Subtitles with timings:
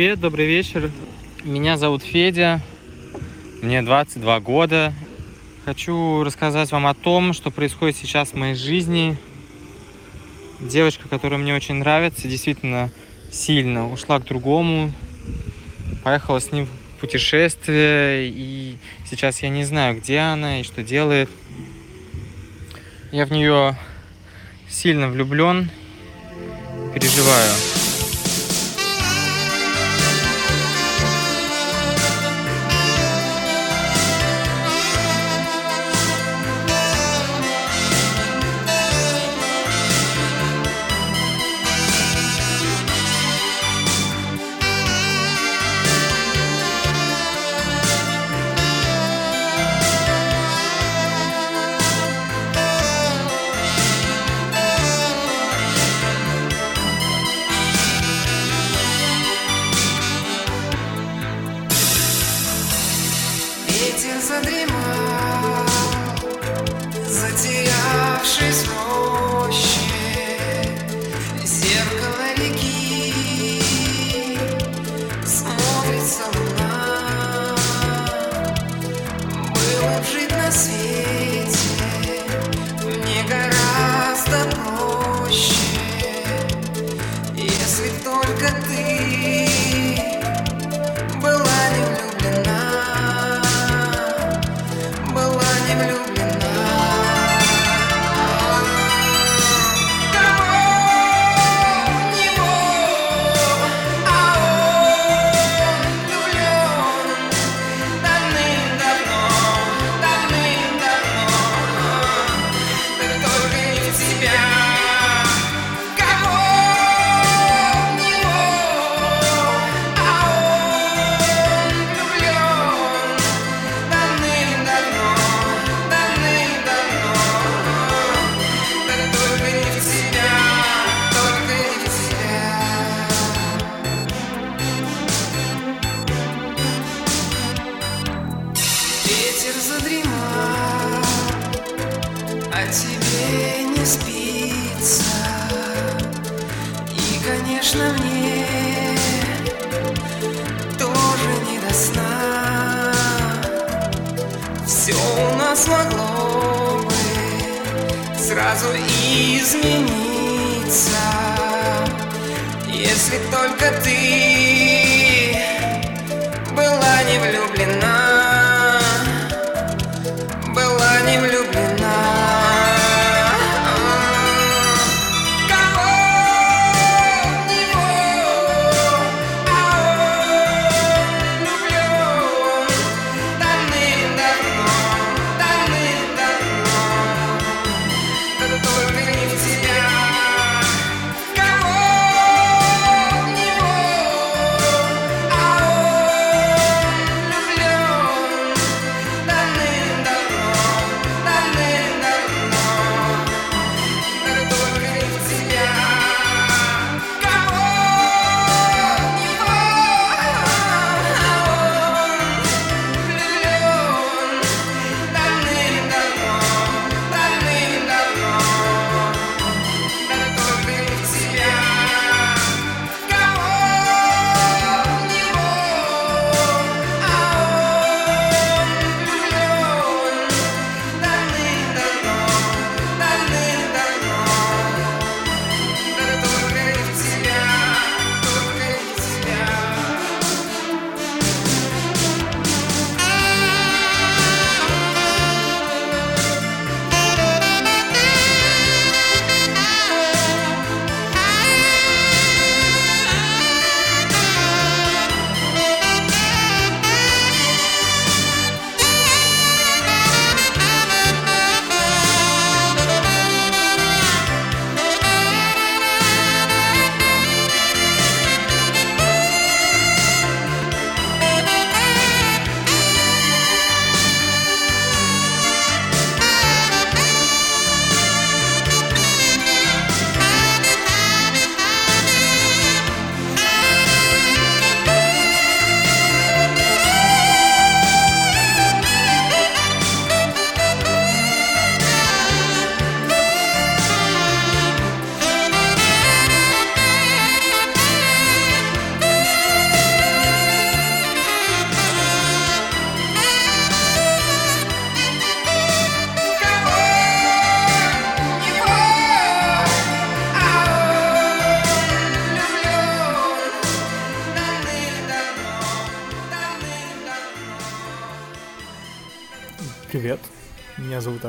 [0.00, 0.90] Привет, добрый вечер.
[1.44, 2.62] Меня зовут Федя.
[3.60, 4.94] Мне 22 года.
[5.66, 9.18] Хочу рассказать вам о том, что происходит сейчас в моей жизни.
[10.58, 12.90] Девочка, которая мне очень нравится, действительно
[13.30, 14.90] сильно ушла к другому.
[16.02, 18.30] Поехала с ним в путешествие.
[18.30, 21.28] И сейчас я не знаю, где она и что делает.
[23.12, 23.76] Я в нее
[24.66, 25.68] сильно влюблен.
[26.94, 27.69] Переживаю.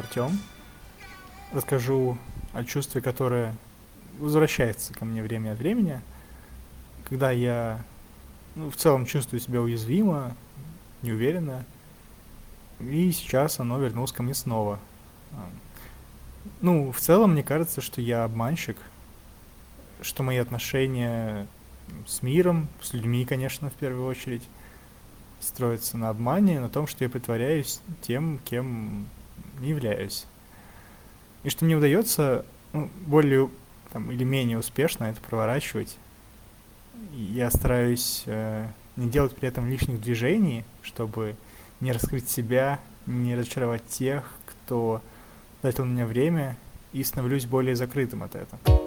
[0.01, 0.39] Артем.
[1.53, 2.17] Расскажу
[2.53, 3.55] о чувстве, которое
[4.17, 6.01] возвращается ко мне время от времени,
[7.03, 7.83] когда я
[8.55, 10.35] ну, в целом чувствую себя уязвимо,
[11.03, 11.65] неуверенно,
[12.79, 14.79] и сейчас оно вернулось ко мне снова.
[16.61, 18.77] Ну, в целом, мне кажется, что я обманщик,
[20.01, 21.45] что мои отношения
[22.07, 24.43] с миром, с людьми, конечно, в первую очередь,
[25.39, 29.07] строятся на обмане, на том, что я притворяюсь тем, кем
[29.59, 30.25] являюсь.
[31.43, 33.49] И что мне удается ну, более
[33.91, 35.97] там, или менее успешно это проворачивать.
[37.13, 41.35] Я стараюсь э, не делать при этом лишних движений, чтобы
[41.79, 45.01] не раскрыть себя, не разочаровать тех, кто
[45.61, 46.57] тратил на меня время,
[46.93, 48.80] и становлюсь более закрытым от этого.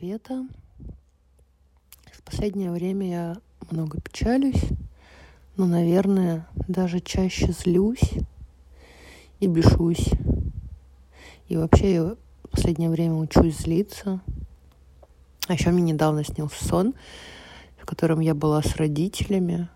[0.00, 0.46] Лето.
[2.12, 3.36] В последнее время я
[3.70, 4.62] много печалюсь,
[5.56, 8.12] но, наверное, даже чаще злюсь
[9.40, 10.10] и бешусь.
[11.48, 14.20] И вообще я в последнее время учусь злиться.
[15.48, 16.94] А еще мне недавно снился сон,
[17.76, 19.68] в котором я была с родителями.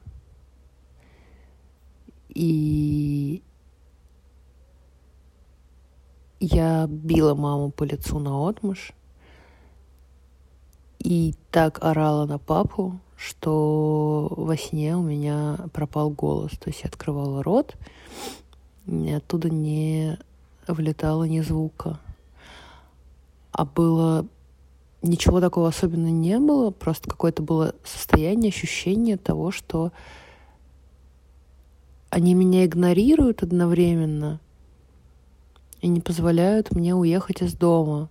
[2.29, 3.43] И
[6.39, 8.93] я била маму по лицу на отмышь
[11.05, 16.53] и так орала на папу, что во сне у меня пропал голос.
[16.53, 17.77] То есть я открывала рот,
[18.87, 20.19] и оттуда не
[20.67, 22.01] вылетало ни звука.
[23.53, 24.27] А было
[25.03, 29.93] ничего такого особенно не было, просто какое-то было состояние, ощущение того, что
[32.09, 34.41] они меня игнорируют одновременно
[35.83, 38.09] и не позволяют мне уехать из дома.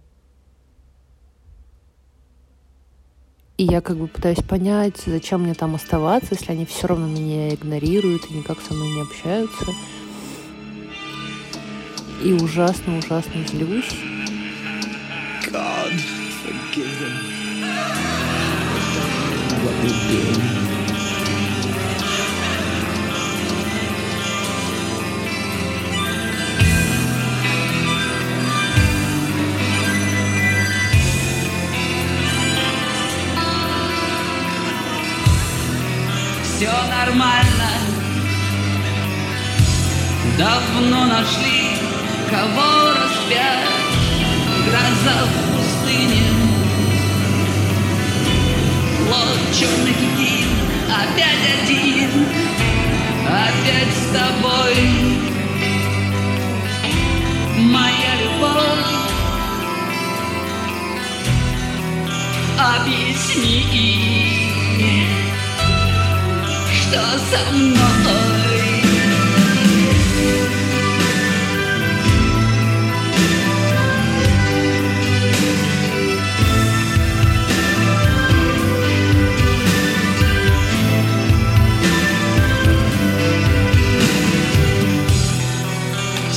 [3.55, 7.53] И я как бы пытаюсь понять, зачем мне там оставаться, если они все равно меня
[7.53, 9.65] игнорируют и никак со мной не общаются.
[12.23, 13.95] И ужасно-ужасно злюсь.
[15.51, 15.93] God,
[16.43, 17.33] forgive them.
[19.63, 20.62] What
[36.63, 37.71] все нормально.
[40.37, 41.77] Давно нашли,
[42.29, 43.67] кого распять.
[44.65, 46.23] Гроза в пустыне.
[48.97, 50.49] Плод черный китин,
[50.87, 52.11] опять один,
[53.27, 54.75] опять с тобой.
[57.57, 58.93] Моя любовь,
[62.57, 64.03] объясни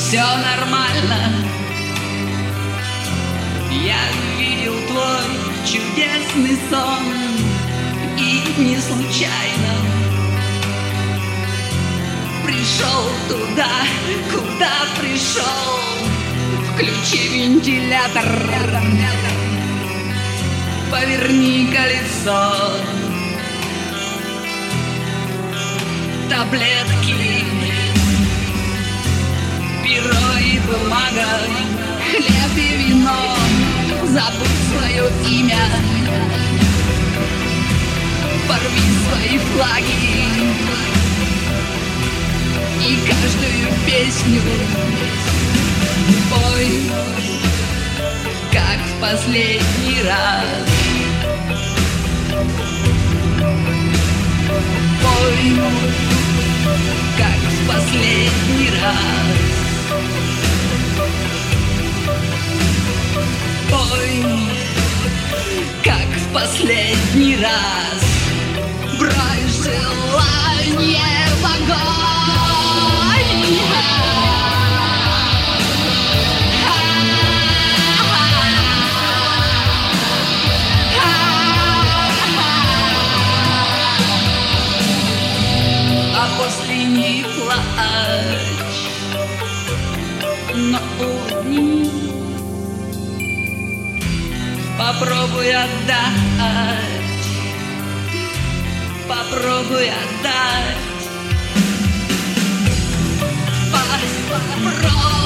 [0.09, 1.45] Все нормально.
[3.71, 3.99] Я
[4.39, 5.27] видел твой
[5.67, 7.03] чудесный сон.
[8.17, 9.66] И не случайно
[12.67, 13.71] пришел туда,
[14.33, 15.79] куда пришел.
[16.73, 18.27] Включи вентилятор,
[20.91, 22.81] поверни колесо.
[26.29, 27.45] Таблетки,
[29.85, 31.41] перо и бумага,
[32.11, 33.37] хлеб и вино.
[34.09, 35.69] Забудь свое имя,
[38.49, 40.86] порви свои флаги
[42.81, 44.43] и каждую песню
[46.31, 46.83] пой,
[48.53, 50.69] как в последний раз.
[55.03, 55.57] Пой,
[57.17, 59.37] как в последний раз.
[63.71, 64.25] Пой,
[65.85, 68.03] как в последний раз.
[68.99, 72.36] Брось желание в огонь.
[94.79, 97.07] Попробуй отдать,
[99.09, 100.77] попробуй отдать.
[103.73, 105.26] Попробуй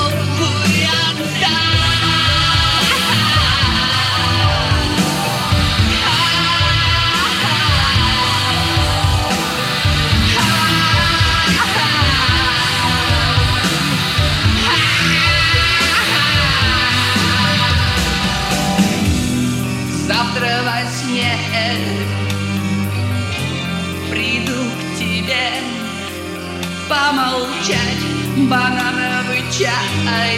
[28.51, 30.37] банановый чай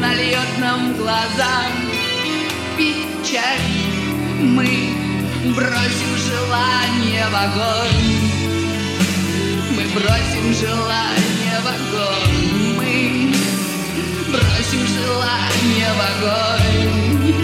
[0.00, 1.70] нальет нам глазам
[2.76, 3.70] печаль.
[4.40, 4.68] Мы
[5.54, 8.10] бросим желание в огонь.
[9.76, 12.42] Мы бросим желание в огонь.
[12.76, 12.92] Мы
[14.32, 17.34] бросим желание в огонь.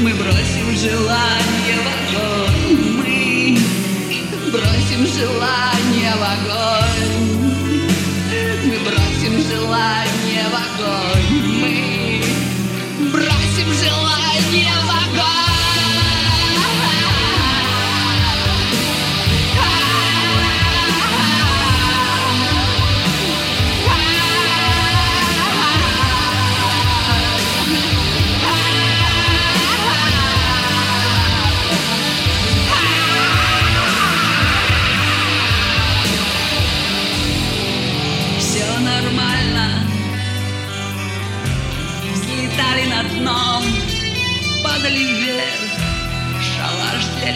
[0.00, 2.78] Мы бросим желание в огонь.
[3.00, 7.05] Мы бросим желание в огонь
[9.66, 11.25] бросим желание в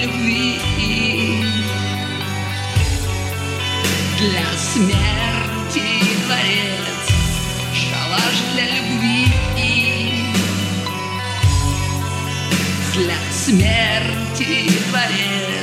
[0.03, 0.61] любви.
[4.19, 5.87] Для смерти
[6.27, 7.11] дворец
[7.75, 9.27] Шалаш для любви.
[12.95, 15.60] Для смерти дворец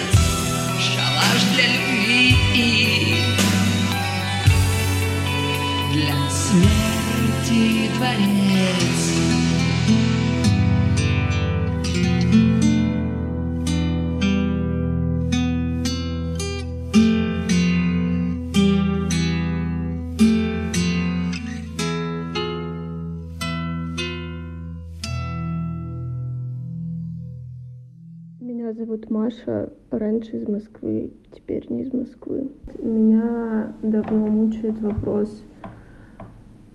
[28.68, 32.50] Меня зовут Маша, раньше из Москвы, теперь не из Москвы.
[32.84, 35.42] Меня давно мучает вопрос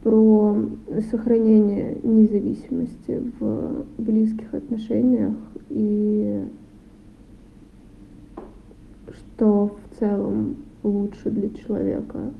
[0.03, 0.57] про
[1.11, 5.35] сохранение независимости в близких отношениях
[5.69, 6.43] и
[9.13, 12.33] что в целом лучше для человека.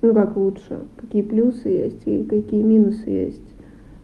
[0.00, 3.54] Ну как лучше, какие плюсы есть и какие минусы есть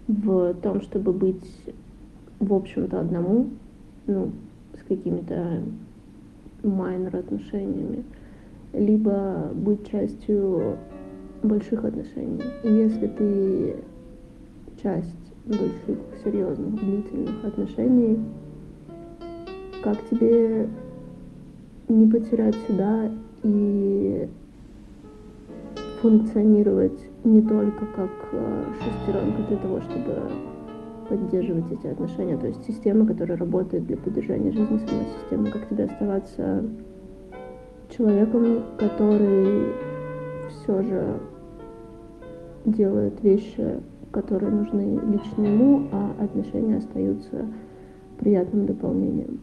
[0.09, 1.49] в том, чтобы быть,
[2.41, 3.47] в общем-то, одному,
[4.11, 4.33] ну,
[4.79, 5.63] с какими-то
[6.63, 8.05] майнер отношениями,
[8.73, 10.77] либо быть частью
[11.43, 12.43] больших отношений.
[12.65, 13.77] И если ты
[14.83, 15.15] часть
[15.47, 18.19] больших, серьезных, длительных отношений,
[19.83, 20.69] как тебе
[21.89, 23.11] не потерять себя
[23.43, 24.29] и
[26.03, 30.31] функционировать не только как э, шестеренка для того, чтобы
[31.11, 35.85] поддерживать эти отношения, то есть система, которая работает для поддержания жизни, сама система, как тебе
[35.85, 36.65] оставаться
[37.91, 39.73] человеком, который
[40.49, 41.21] все же
[42.65, 43.81] делает вещи,
[44.13, 47.45] которые нужны лично ему, а отношения остаются
[48.19, 49.41] приятным дополнением.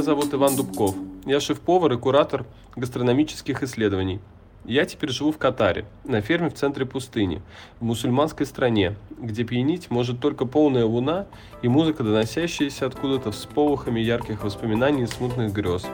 [0.00, 0.94] Меня зовут Иван Дубков.
[1.26, 4.18] Я шеф-повар и куратор гастрономических исследований.
[4.64, 7.42] Я теперь живу в Катаре, на ферме в центре пустыни,
[7.80, 11.26] в мусульманской стране, где пьянить может только полная луна
[11.60, 15.84] и музыка, доносящаяся откуда-то с полохами ярких воспоминаний и смутных грез.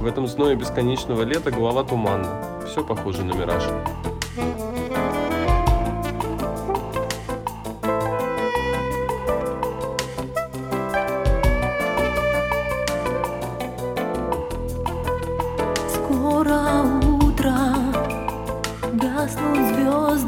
[0.00, 2.62] В этом зное бесконечного лета голова туманна.
[2.68, 3.64] Все похоже на мираж.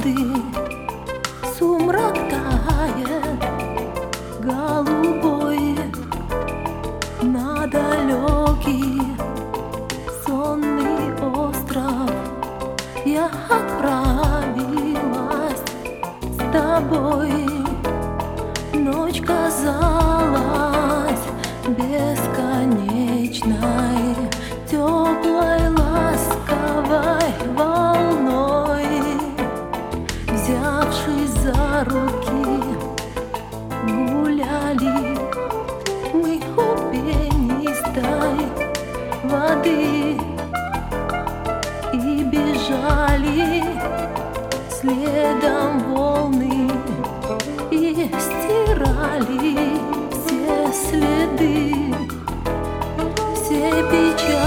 [0.06, 0.16] Звезды,
[1.58, 3.40] сумрак тает,
[4.40, 5.78] голубой
[7.22, 9.02] на далекий
[10.24, 12.10] сонный остров.
[13.04, 14.82] Я отправилась
[16.32, 17.48] с тобой,
[18.72, 20.15] ночь казалась
[39.46, 40.16] воды
[41.92, 43.64] и бежали
[44.68, 46.70] следом волны
[47.70, 49.78] и стирали
[50.12, 51.94] все следы,
[53.34, 54.45] все печали,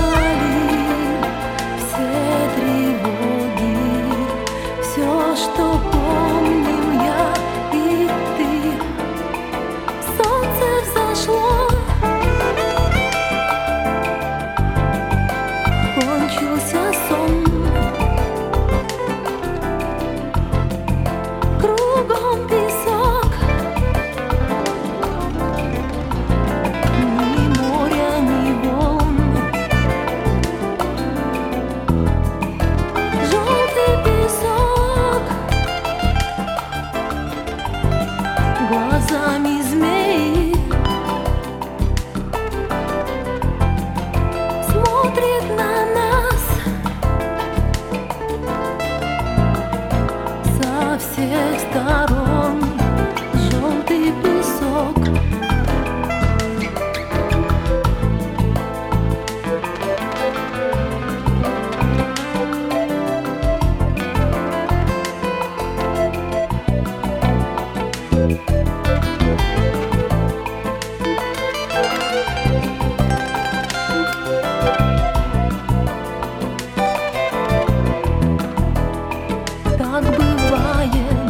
[80.50, 81.30] бывает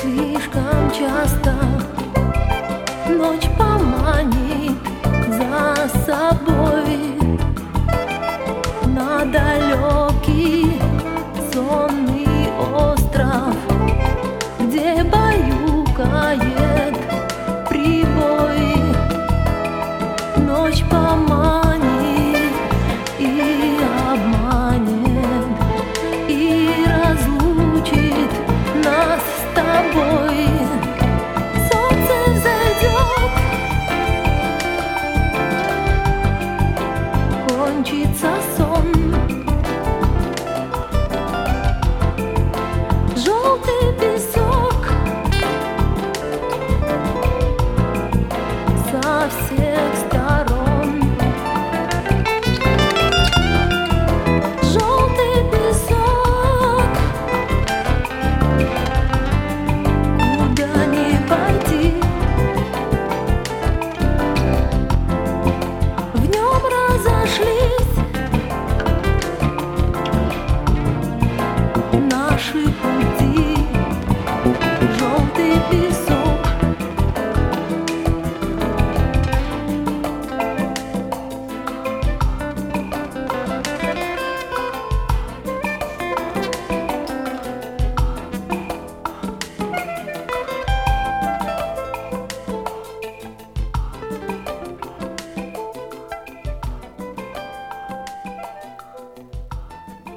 [0.00, 1.54] слишком часто.
[3.08, 4.76] Ночь поманит
[5.28, 6.91] за собой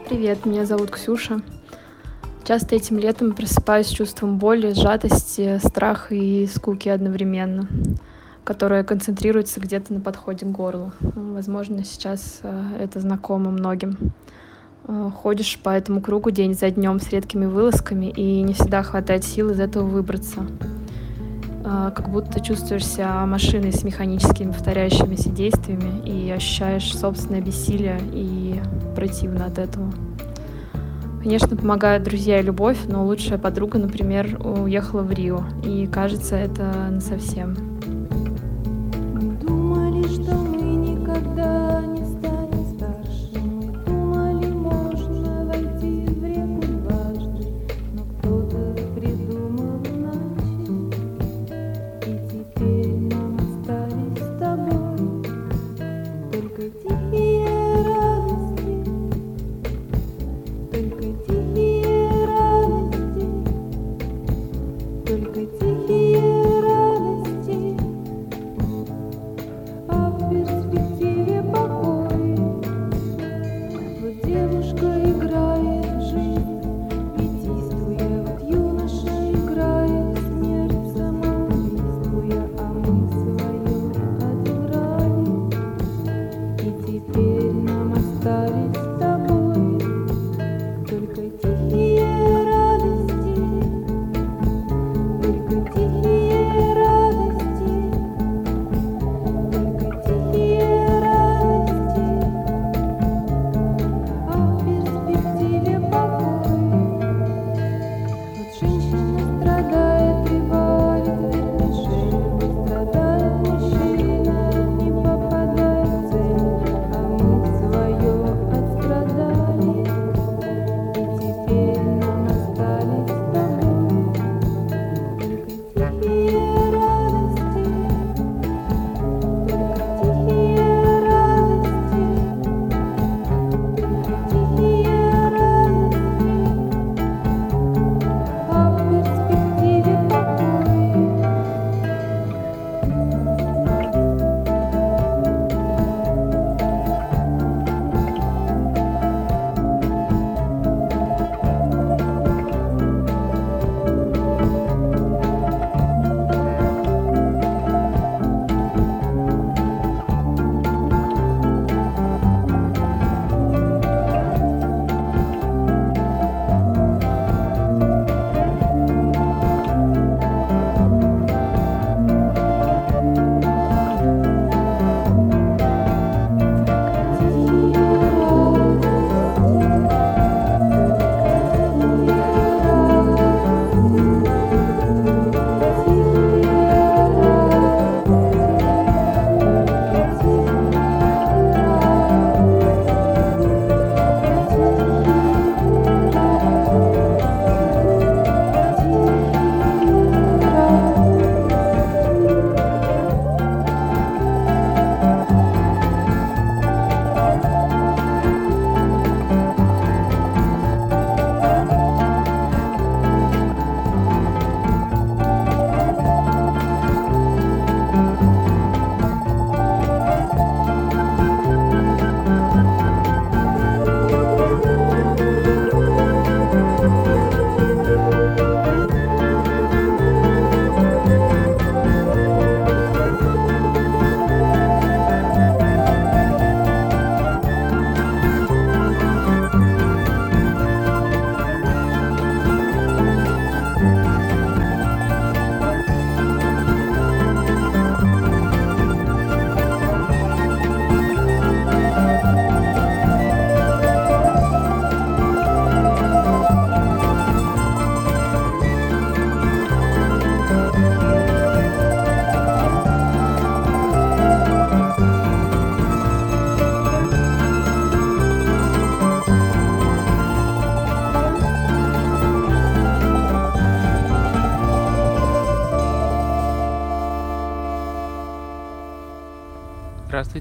[0.07, 1.41] Привет, меня зовут Ксюша.
[2.43, 7.67] Часто этим летом просыпаюсь с чувством боли, сжатости, страха и скуки одновременно,
[8.43, 10.91] которое концентрируется где-то на подходе к горлу.
[10.99, 13.97] Возможно, сейчас э, это знакомо многим.
[14.87, 19.23] Э, Ходишь по этому кругу день за днем с редкими вылазками, и не всегда хватает
[19.23, 20.45] сил из этого выбраться.
[21.67, 28.61] а, как будто чувствуешь себя машиной с механическими повторяющимися действиями и ощущаешь собственное бессилие и
[28.95, 29.91] противно от этого.
[31.21, 36.89] Конечно, помогают друзья и любовь, но лучшая подруга, например, уехала в Рио, и кажется, это
[36.91, 37.74] насовсем.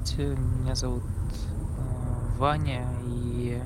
[0.05, 3.59] Здравствуйте, меня зовут э, Ваня, и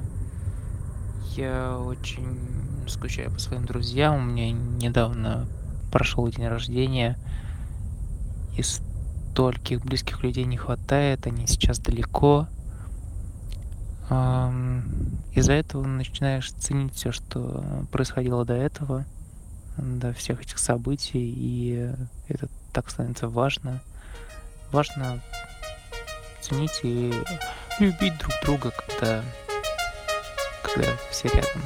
[1.35, 2.39] я очень
[2.87, 4.17] скучаю по своим друзьям.
[4.17, 5.49] У меня недавно
[5.91, 7.19] прошел день рождения,
[8.57, 12.47] и стольких близких людей не хватает, они сейчас далеко.
[15.35, 19.05] Из-за этого начинаешь ценить все, что происходило до этого,
[19.77, 21.93] до всех этих событий, и
[22.29, 23.83] это так становится важно.
[24.71, 25.21] Важно
[26.49, 27.13] ценить и
[27.79, 29.23] любить друг друга, когда,
[30.63, 31.63] когда все рядом.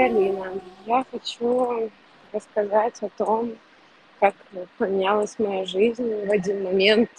[0.00, 0.58] Каролина.
[0.86, 1.90] Я хочу
[2.32, 3.54] рассказать о том,
[4.18, 4.34] как
[4.78, 7.10] поменялась моя жизнь в один момент.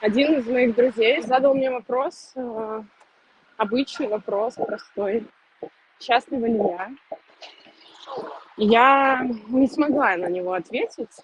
[0.00, 2.82] Один из моих друзей задал мне вопрос, э,
[3.56, 5.28] обычный вопрос, простой.
[6.00, 6.90] Счастлива ли я?
[8.56, 11.22] Я не смогла на него ответить.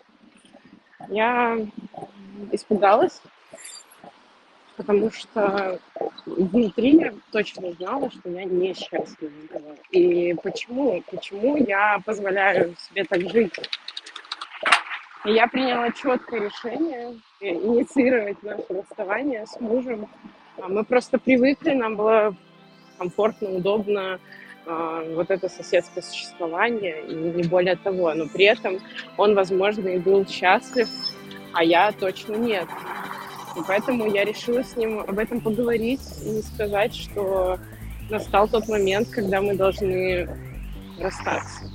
[1.09, 1.59] Я
[2.53, 3.21] испугалась,
[4.77, 5.79] потому что
[6.27, 9.33] внутри я точно знала, что я несчастлива.
[9.91, 11.03] И почему?
[11.11, 13.55] Почему я позволяю себе так жить?
[15.25, 20.09] И я приняла четкое решение э, инициировать наше расставание с мужем.
[20.61, 22.35] А Мы просто привыкли, нам было
[22.99, 24.18] комфортно, удобно
[24.66, 28.12] а, вот это соседское существование, и не более того.
[28.14, 28.79] Но при этом
[29.16, 30.89] он, возможно, и был счастлив,
[31.53, 32.68] а я точно нет.
[33.57, 37.59] И поэтому я решила с ним об этом поговорить и сказать, что
[38.09, 40.29] настал тот момент, когда мы должны
[40.99, 41.71] расстаться.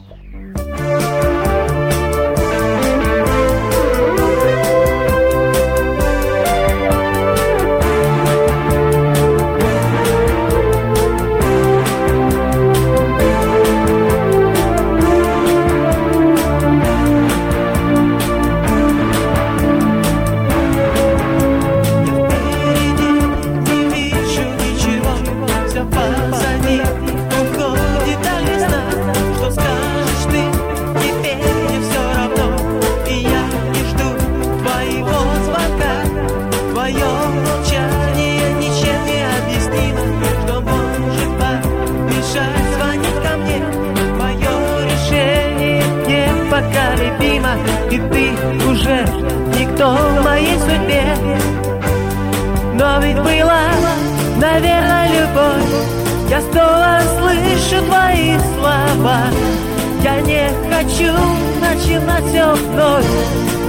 [61.99, 63.05] Начинать все вновь.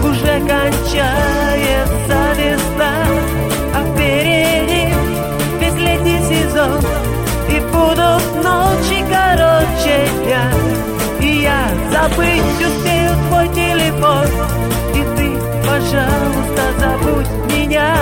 [0.04, 2.92] Уже кончается весна,
[3.74, 4.94] а впереди
[5.60, 6.80] весь летний сезон.
[7.48, 10.52] И будут ночи короче дня
[11.18, 14.26] И я забыть успею твой телефон
[14.94, 17.96] И ты, пожалуйста, забудь меня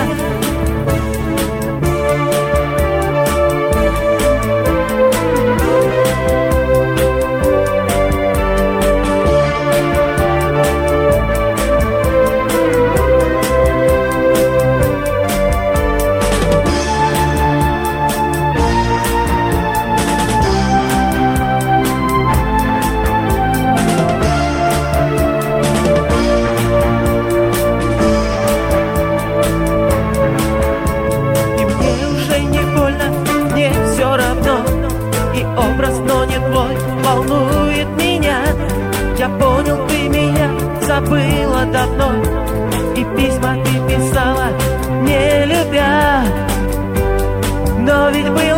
[48.17, 48.56] Но ведь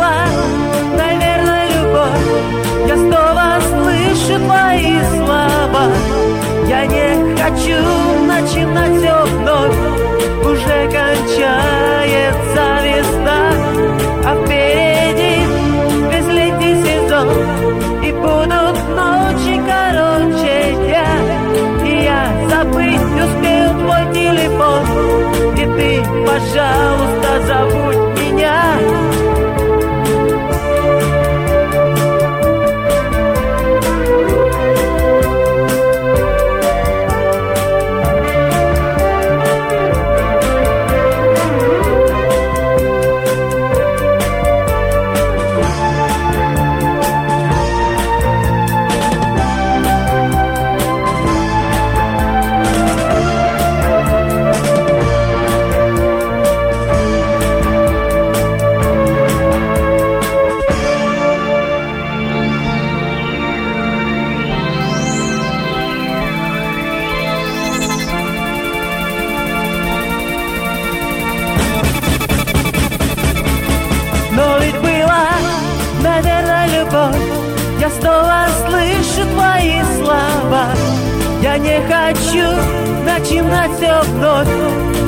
[83.50, 84.48] начинать все вновь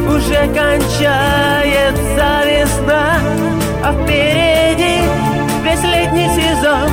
[0.09, 3.21] Уже кончается весна
[3.85, 5.01] А впереди
[5.65, 6.91] весь летний сезон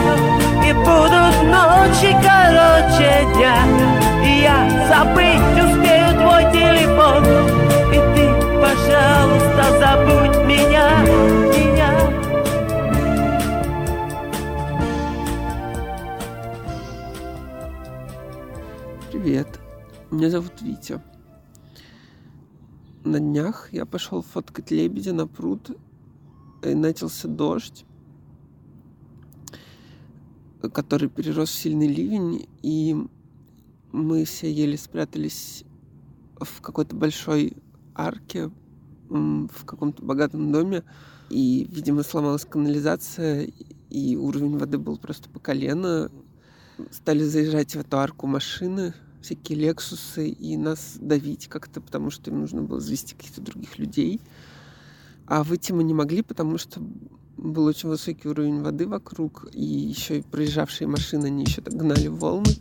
[0.64, 3.58] И будут ночи короче дня
[4.24, 7.24] И я забыть успею твой телефон
[7.92, 8.26] И ты,
[8.62, 10.90] пожалуйста, забудь меня
[19.12, 19.60] Привет,
[20.12, 21.02] меня зовут Витя.
[23.04, 25.78] На днях я пошел фоткать лебедя на пруд,
[26.64, 27.86] и начался дождь,
[30.74, 32.98] который перерос в сильный ливень, и
[33.94, 35.64] мы все еле спрятались
[36.40, 37.54] в какой-то большой
[37.96, 38.52] арке
[39.10, 40.84] в каком-то богатом доме,
[41.30, 43.50] и, видимо, сломалась канализация,
[43.90, 46.12] и уровень воды был просто по колено.
[46.92, 52.40] Стали заезжать в эту арку машины, всякие лексусы, и нас давить как-то, потому что им
[52.40, 54.22] нужно было завести каких-то других людей.
[55.28, 56.82] А выйти мы не могли, потому что
[57.38, 62.08] был очень высокий уровень воды вокруг, и еще и проезжавшие машины, они еще так гнали
[62.08, 62.56] волны.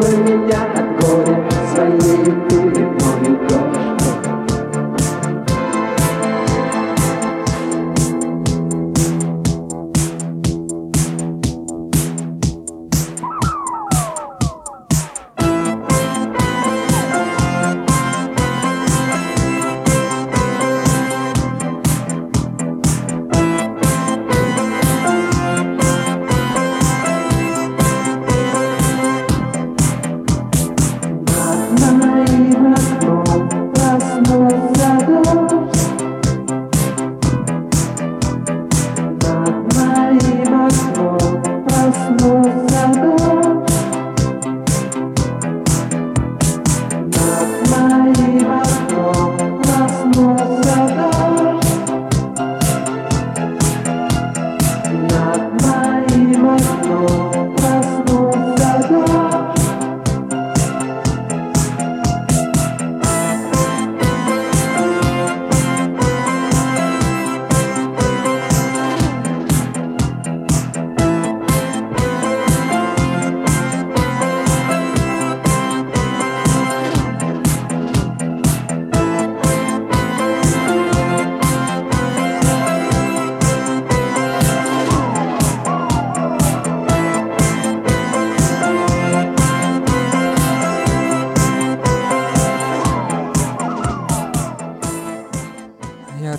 [0.00, 0.73] huella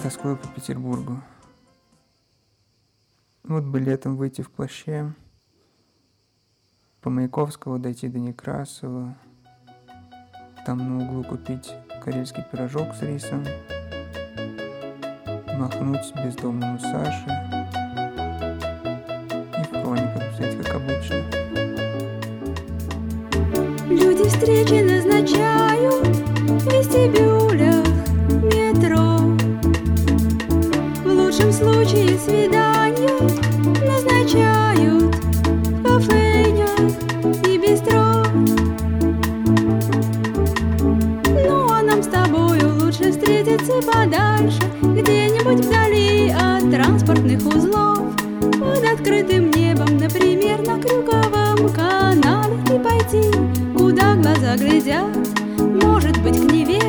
[0.06, 1.20] тоскую по Петербургу.
[3.44, 5.12] Вот бы летом выйти в плаще,
[7.02, 9.16] по Маяковского дойти до Некрасова,
[10.64, 13.44] там на углу купить карельский пирожок с рисом,
[15.58, 17.26] махнуть бездомному Саше
[19.58, 21.18] и в хрониках взять, как обычно.
[23.90, 26.16] Люди встречи назначают
[26.62, 26.68] в
[31.96, 33.10] случае свидания
[33.86, 36.80] назначают в кафенях
[37.48, 38.24] и бистро.
[41.48, 48.00] Ну а нам с тобою лучше встретиться подальше, где-нибудь вдали от транспортных узлов,
[48.60, 53.32] под открытым небом, например, на Крюковом канале и пойти,
[53.78, 55.16] куда глаза глядят,
[55.58, 56.80] может быть, к Неве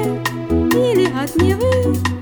[0.74, 2.15] или от Невы